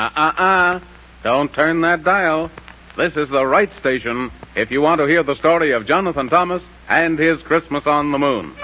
[0.00, 0.80] Uh-uh-uh.
[1.22, 2.50] Don't turn that dial.
[2.96, 6.62] This is the right station if you want to hear the story of Jonathan Thomas
[6.88, 8.54] and his Christmas on the Moon.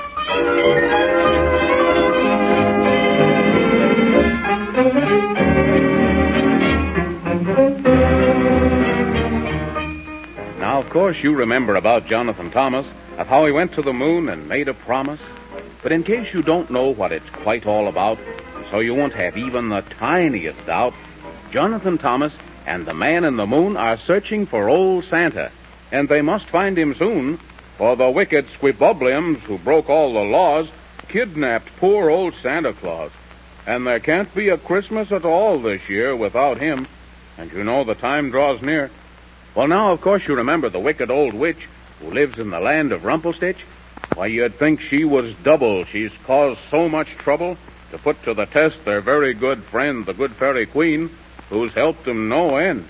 [10.58, 12.86] Now, of course, you remember about Jonathan Thomas,
[13.18, 15.20] of how he went to the moon and made a promise.
[15.82, 18.18] But in case you don't know what it's quite all about,
[18.70, 20.94] so you won't have even the tiniest doubt,
[21.56, 22.34] Jonathan Thomas
[22.66, 25.50] and the man in the moon are searching for old Santa,
[25.90, 27.38] and they must find him soon,
[27.78, 30.68] for the wicked Squibobliums who broke all the laws
[31.08, 33.10] kidnapped poor old Santa Claus.
[33.66, 36.86] And there can't be a Christmas at all this year without him,
[37.38, 38.90] and you know the time draws near.
[39.54, 41.66] Well, now, of course, you remember the wicked old witch
[42.00, 43.60] who lives in the land of Rumplestitch?
[44.12, 45.86] Why, you'd think she was double.
[45.86, 47.56] She's caused so much trouble
[47.92, 51.08] to put to the test their very good friend, the good fairy queen,
[51.48, 52.86] who's helped them no end.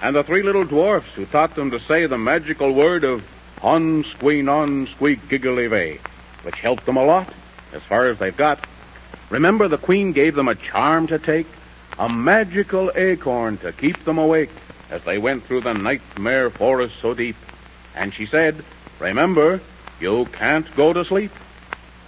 [0.00, 3.24] And the three little dwarfs who taught them to say the magical word of
[3.62, 5.98] on squeen on squeak giggly vay,
[6.42, 7.32] which helped them a lot,
[7.72, 8.64] as far as they've got.
[9.30, 11.46] Remember the queen gave them a charm to take?
[11.98, 14.50] A magical acorn to keep them awake
[14.88, 17.36] as they went through the nightmare forest so deep.
[17.94, 18.64] And she said,
[19.00, 19.60] Remember,
[20.00, 21.32] you can't go to sleep.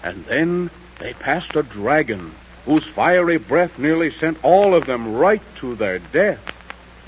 [0.03, 2.33] And then they passed a dragon
[2.65, 6.41] whose fiery breath nearly sent all of them right to their death.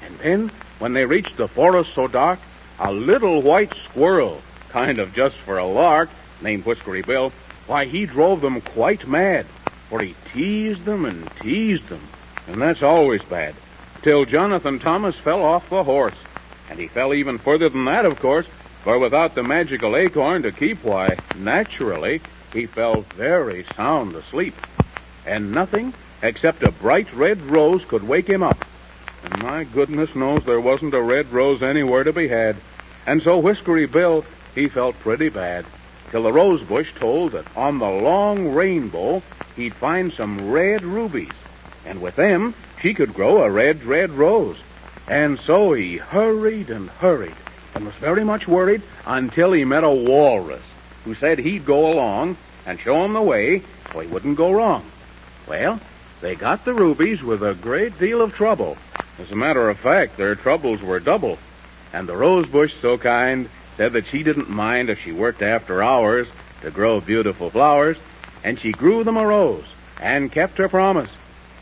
[0.05, 2.39] And then, when they reached the forest so dark,
[2.79, 7.33] a little white squirrel, kind of just for a lark, named Whiskery Bill,
[7.67, 9.47] why, he drove them quite mad,
[9.89, 12.03] for he teased them and teased them,
[12.49, 13.55] and that's always bad,
[14.03, 16.17] till Jonathan Thomas fell off the horse.
[16.71, 18.47] And he fell even further than that, of course,
[18.83, 22.21] for without the magical acorn to keep, why, naturally,
[22.53, 24.55] he fell very sound asleep.
[25.27, 28.65] And nothing except a bright red rose could wake him up.
[29.25, 32.57] And my goodness knows there wasn't a red rose anywhere to be had.
[33.07, 35.65] And so Whiskery Bill, he felt pretty bad,
[36.11, 39.23] till the rose bush told that on the long rainbow
[39.57, 41.33] he'd find some red rubies,
[41.85, 44.57] and with them she could grow a red, red rose.
[45.09, 47.35] And so he hurried and hurried,
[47.75, 50.63] and was very much worried until he met a walrus,
[51.05, 53.63] who said he'd go along and show him the way
[53.93, 54.85] so he wouldn't go wrong.
[55.47, 55.81] Well,
[56.21, 58.77] they got the rubies with a great deal of trouble.
[59.19, 61.39] As a matter of fact, their troubles were double.
[61.93, 65.83] And the rose bush, so kind, said that she didn't mind if she worked after
[65.83, 66.29] hours
[66.63, 67.97] to grow beautiful flowers,
[68.45, 69.65] and she grew them a rose
[70.01, 71.11] and kept her promise.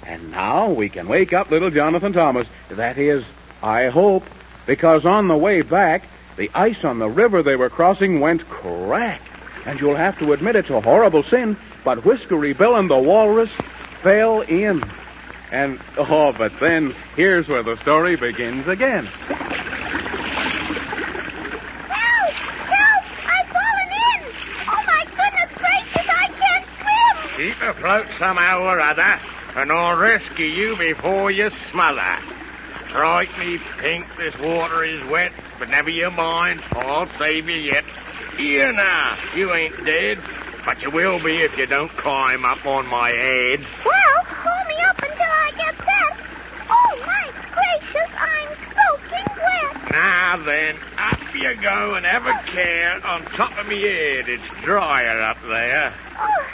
[0.06, 2.48] And now we can wake up little Jonathan Thomas.
[2.70, 3.24] That is,
[3.62, 4.24] I hope,
[4.66, 6.04] because on the way back,
[6.36, 9.20] the ice on the river they were crossing went crack.
[9.66, 13.50] And you'll have to admit it's a horrible sin, but Whiskery Bill and the walrus
[14.02, 14.82] fell in.
[15.52, 19.06] And, oh, but then here's where the story begins again.
[19.06, 19.44] Help!
[21.88, 23.04] Help!
[23.26, 24.22] I've fallen in!
[24.68, 26.66] Oh, my goodness gracious, I can't
[27.36, 27.52] swim!
[27.52, 29.20] Keep afloat somehow or other,
[29.56, 32.18] and I'll rescue you before you smother.
[32.88, 37.84] Strike me pink, this water is wet, but never you mind, I'll save you yet.
[38.40, 40.18] Here now, you ain't dead,
[40.64, 43.60] but you will be if you don't climb up on my head.
[43.84, 46.16] Well, pull me up until I get set.
[46.70, 49.90] Oh, my gracious, I'm soaking wet.
[49.92, 54.30] Now then, up you go and have a care on top of me head.
[54.30, 55.92] It's drier up there.
[56.18, 56.46] Oh,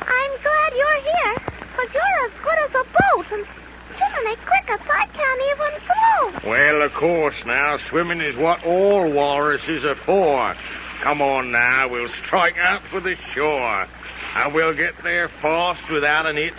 [0.00, 3.46] I'm glad you're here, because you're as good as a boat, and
[3.98, 6.44] Jiminy Crickets, I can't even float.
[6.44, 10.56] Well, of course now, swimming is what all walruses are for.
[11.00, 13.86] Come on now, we'll strike out for the shore.
[14.34, 16.54] And we'll get there fast without an itch.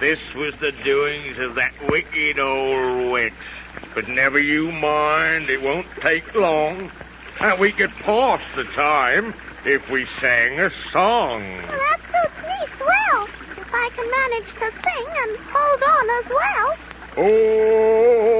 [0.00, 3.32] This was the doings of that wicked old witch.
[3.94, 6.90] But never you mind, it won't take long.
[7.40, 9.34] And we could pass the time
[9.64, 11.42] if we sang a song.
[11.42, 16.10] Oh, well, that suits me swell, if I can manage to sing and hold on
[16.18, 16.76] as well.
[17.16, 18.33] Oh,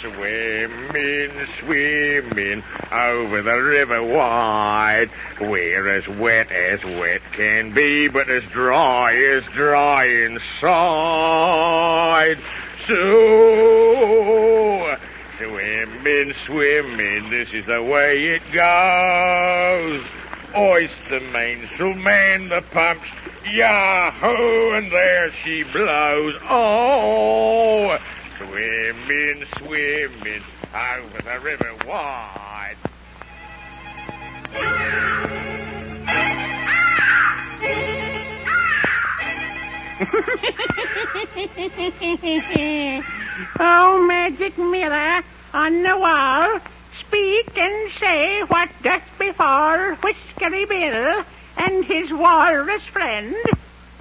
[0.00, 1.30] swimming,
[1.60, 2.62] swimming
[2.92, 5.10] over the river wide.
[5.40, 10.38] We're as wet as wet can be, but as dry as dry inside.
[12.86, 12.96] So,
[15.38, 20.04] swimming, swimming, this is the way it goes.
[20.56, 23.04] Oyster mainsail, man the pumps,
[23.44, 26.34] yahoo, and there she blows.
[26.48, 27.98] Oh,
[28.38, 30.42] swimming, swimming
[30.74, 32.76] over the river wide.
[43.60, 46.60] oh, magic mirror on the wall,
[47.00, 51.24] speak and say what doth befall Whiskery Bill
[51.56, 53.34] and his walrus friend.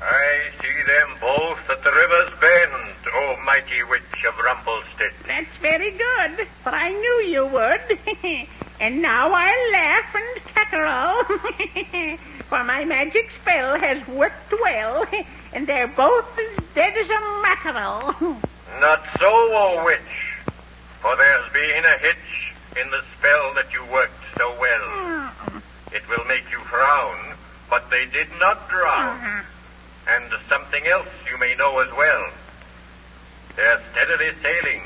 [0.01, 5.13] I see them both at the river's bend, O mighty witch of Rumplestitch.
[5.25, 7.99] That's very good, for I knew you would.
[8.79, 12.17] and now I'll laugh and cackle,
[12.49, 15.05] for my magic spell has worked well,
[15.53, 18.37] and they're both as dead as a mackerel.
[18.79, 20.35] Not so, O witch,
[21.01, 24.81] for there's been a hitch in the spell that you worked so well.
[24.81, 25.61] Mm.
[25.93, 27.33] It will make you frown,
[27.69, 29.17] but they did not drown.
[29.19, 29.39] Mm-hmm.
[30.09, 32.31] And something else you may know as well.
[33.57, 34.83] They're steadily sailing,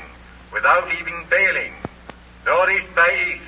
[0.50, 1.74] without even bailing,
[2.46, 3.42] northeast by east,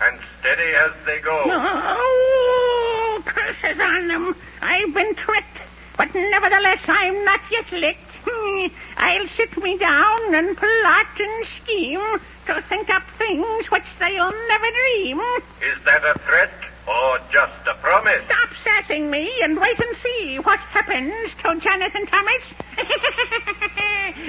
[0.00, 1.42] and steady as they go.
[1.44, 4.34] Oh, curses on them.
[4.62, 5.58] I've been tricked,
[5.98, 8.00] but nevertheless I'm not yet licked.
[8.24, 14.32] Hmm, I'll sit me down and plot and scheme to think up things which they'll
[14.48, 15.20] never dream.
[15.60, 16.50] Is that a threat
[16.88, 18.24] or just a promise?
[18.24, 22.42] Stop sassing me and wait and see what happens to Jonathan Thomas.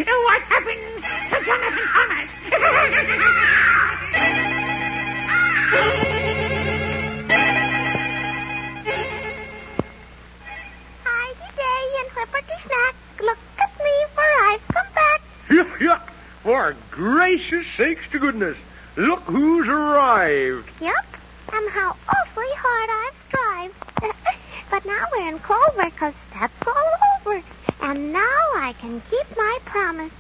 [0.01, 3.33] what happened to Jonathan Thomas?
[11.03, 12.95] Heidi day and whipperty snack.
[13.21, 15.21] Look at me, for I've come back.
[15.49, 16.09] Yuck, yuck.
[16.43, 18.57] For gracious sakes to goodness,
[18.97, 20.69] look who's arrived.
[20.81, 21.05] Yep,
[21.53, 24.15] and how awfully hard I've strived.
[24.71, 27.12] but now we're in clover, 'cause that's all over.
[27.83, 30.13] And now I can keep my promise.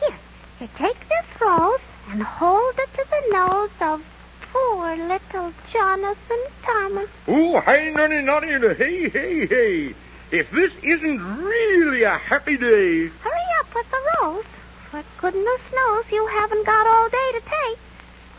[0.00, 0.18] Here,
[0.60, 1.80] you take this rose
[2.10, 4.04] and hold it to the nose of
[4.52, 7.08] poor little Jonathan Thomas.
[7.26, 9.94] Oh, hey, nunny, nunny, and hey, hey, hey.
[10.30, 13.06] If this isn't really a happy day.
[13.06, 14.44] Hurry up with the rose.
[14.90, 17.78] For goodness knows you haven't got all day to take.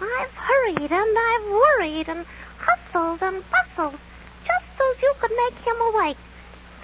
[0.02, 2.26] I've hurried and I've worried and
[2.60, 4.00] hustled and bustled
[4.46, 6.18] just so you could make him awake.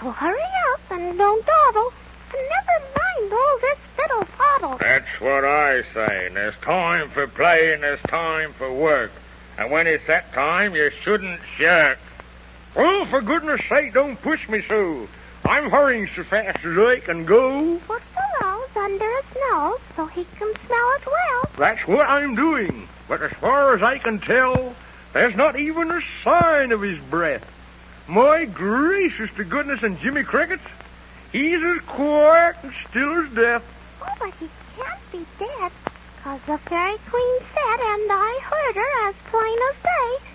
[0.03, 0.37] So hurry
[0.73, 1.93] up and don't dawdle
[2.33, 4.77] and never mind all this fiddle faddle.
[4.77, 6.29] That's what I say.
[6.33, 9.13] There's time for play and there's time for work.
[9.57, 11.99] And when it's that time, you shouldn't shirk.
[12.75, 15.07] Well, for goodness sake, don't push me so.
[15.45, 17.77] I'm hurrying so fast as I can go.
[17.87, 21.49] Put the rose under his nose so he can smell it well.
[21.57, 22.89] That's what I'm doing.
[23.07, 24.75] But as far as I can tell,
[25.13, 27.49] there's not even a sign of his breath.
[28.07, 30.63] My gracious to goodness and Jimmy Crickets,
[31.31, 33.63] he's as quiet and still as death.
[34.01, 35.71] Oh, but he can't be dead.
[36.23, 40.25] 'Cause the Fairy Queen said, and I heard her as plain as day,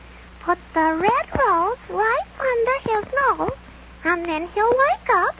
[0.40, 3.56] put the red rose right under his nose,
[4.04, 5.36] and then he'll wake up.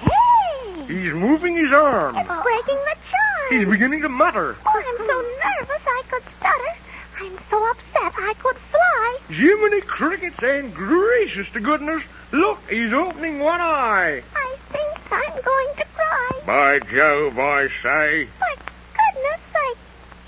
[0.00, 0.84] Hey!
[0.86, 2.16] He's moving his arm.
[2.16, 3.48] It's breaking the charm.
[3.50, 4.56] He's beginning to mutter.
[4.66, 6.74] Oh, I'm so nervous I could stutter.
[7.20, 7.87] I'm so upset
[8.20, 9.18] I could fly.
[9.28, 14.22] Jiminy Crickets and gracious to goodness, look, he's opening one eye.
[14.34, 16.30] I think I'm going to cry.
[16.44, 18.26] By Jove, I say.
[18.38, 18.62] For
[18.94, 19.78] goodness sake,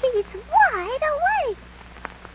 [0.02, 1.58] he's wide awake.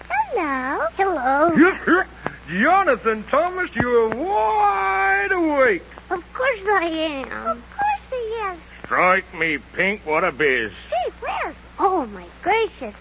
[0.10, 0.88] Hello.
[0.98, 2.04] Hello.
[2.50, 5.84] Jonathan Thomas, you're wide awake.
[6.10, 7.48] Of course I am.
[7.48, 8.60] Of course he is.
[8.84, 10.72] Strike me pink, what a biz.
[10.90, 11.56] Gee whiz.
[11.80, 12.94] Oh, my gracious.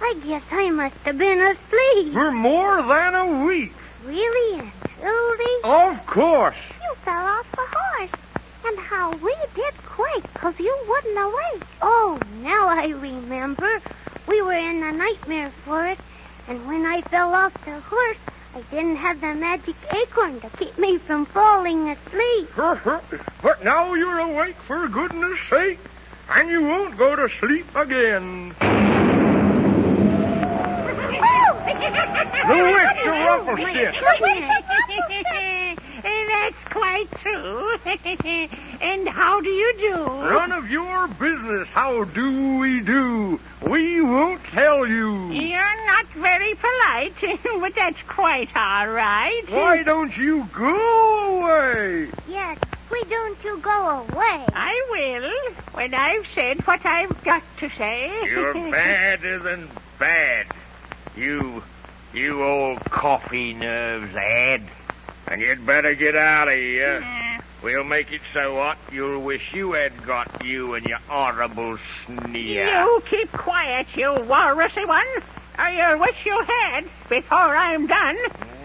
[0.00, 2.12] I guess I must have been asleep.
[2.12, 3.72] For more than a week.
[4.04, 5.54] Really and truly?
[5.64, 6.56] Of course.
[6.82, 8.10] You fell off the horse.
[8.66, 11.62] And how we did quake because you wouldn't awake.
[11.82, 13.80] Oh, now I remember.
[14.26, 16.00] We were in the nightmare forest.
[16.48, 18.18] And when I fell off the horse,
[18.54, 22.48] I didn't have the magic acorn to keep me from falling asleep.
[22.56, 25.78] but now you're awake for goodness sake,
[26.30, 28.54] and you won't go to sleep again.
[32.46, 33.96] The witch of Rumplestitch.
[36.46, 37.76] That's quite true.
[38.80, 39.96] and how do you do?
[39.96, 41.66] None of your business.
[41.68, 43.40] How do we do?
[43.66, 45.32] We won't tell you.
[45.32, 47.14] You're not very polite,
[47.60, 49.42] but that's quite all right.
[49.48, 52.10] Why don't you go away?
[52.28, 52.58] Yes,
[52.90, 54.44] why don't you go away?
[54.54, 58.12] I will, when I've said what I've got to say.
[58.24, 60.46] You're badder than bad.
[61.16, 61.64] You,
[62.16, 64.62] you old coffee nerves, lad.
[65.28, 67.02] And you'd better get out of here.
[67.04, 67.22] Uh,
[67.62, 72.68] We'll make it so hot you'll wish you had got you and your horrible sneer.
[72.68, 75.06] You keep quiet, you walrusy one.
[75.58, 78.16] Or you'll wish you had before I'm done.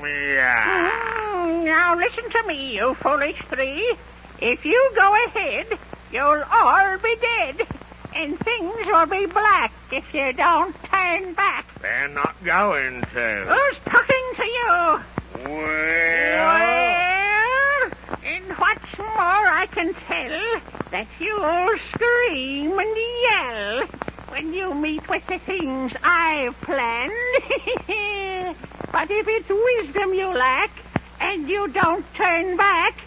[0.03, 0.91] Yeah.
[1.33, 3.95] Mm, now listen to me, you foolish three.
[4.39, 5.67] If you go ahead,
[6.11, 7.67] you'll all be dead.
[8.13, 11.65] And things will be black if you don't turn back.
[11.81, 13.45] They're not going to.
[13.47, 14.99] Who's talking to you?
[15.45, 17.91] Well, Well,
[18.23, 23.87] and what's more, I can tell that you'll scream and yell
[24.29, 27.11] when you meet with the things I've planned.
[28.91, 30.71] but if it's wisdom you lack
[31.19, 32.97] and you don't turn back,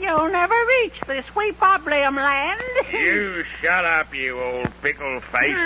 [0.00, 2.60] you'll never reach the Squiboblium land.
[2.92, 5.56] You shut up, you old pickle face,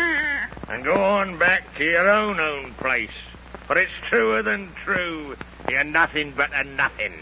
[0.68, 3.10] and go on back to your own own place.
[3.66, 5.36] For it's truer than true.
[5.68, 7.12] You're nothing but a nothing.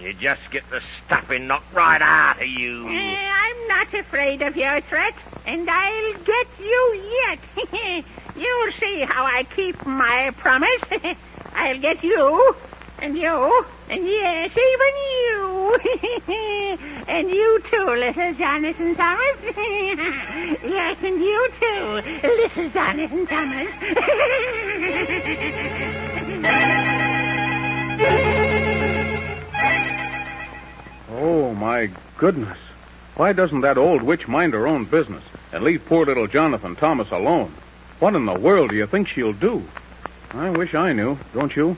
[0.00, 2.88] You just get the stuffing knocked right out of you.
[2.88, 5.14] Eh, I'm not afraid of your threat,
[5.46, 8.04] and I'll get you yet.
[8.36, 10.82] You'll see how I keep my promise.
[11.54, 12.56] I'll get you,
[13.00, 16.80] and you, and yes, even you.
[17.08, 19.36] and you too, little Jonathan Thomas.
[20.62, 23.70] yes, and you too, little Jonathan Thomas.
[31.16, 32.58] Oh, my goodness.
[33.14, 37.10] Why doesn't that old witch mind her own business and leave poor little Jonathan Thomas
[37.12, 37.54] alone?
[38.00, 39.62] What in the world do you think she'll do?
[40.32, 41.76] I wish I knew, don't you?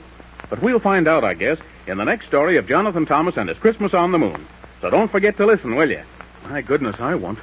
[0.49, 3.59] But we'll find out, I guess, in the next story of Jonathan Thomas and his
[3.59, 4.45] Christmas on the Moon.
[4.81, 6.01] So don't forget to listen, will you?
[6.49, 7.39] My goodness, I won't.